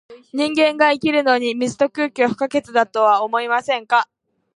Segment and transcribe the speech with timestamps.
[0.33, 4.09] 人間が生きるのに、水と空気は不可欠だとは思いませんか？